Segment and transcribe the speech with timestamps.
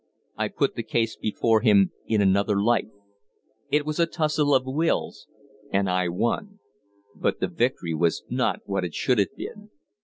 [0.35, 2.87] I put the case before him in another light.
[3.69, 5.27] It was a tussle of wills
[5.71, 6.57] and I won;
[7.13, 9.69] but the victory was not what it should have been.